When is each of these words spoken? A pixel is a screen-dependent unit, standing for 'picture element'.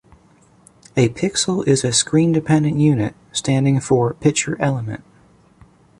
A 0.97 1.09
pixel 1.09 1.63
is 1.67 1.83
a 1.85 1.93
screen-dependent 1.93 2.75
unit, 2.79 3.13
standing 3.31 3.79
for 3.79 4.15
'picture 4.15 4.59
element'. 4.59 5.03